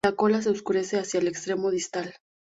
La 0.03 0.15
cola 0.15 0.41
se 0.41 0.49
oscurece 0.49 0.97
hacia 0.97 1.19
el 1.19 1.27
extremo 1.27 1.69
distal. 1.69 2.15